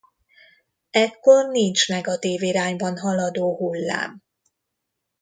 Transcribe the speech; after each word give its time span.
Ekkor 0.91 1.49
nincs 1.49 1.87
negatív 1.89 2.41
irányban 2.41 2.97
haladó 2.97 3.55
hullám. 3.57 4.23